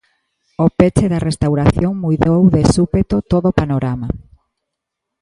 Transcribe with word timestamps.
O 0.65 0.67
peche 0.77 1.05
da 1.13 1.23
restauración 1.29 1.93
mudou 2.03 2.41
de 2.55 2.61
súpeto 2.75 3.15
todo 3.31 3.45
o 3.49 3.57
panorama. 3.59 4.07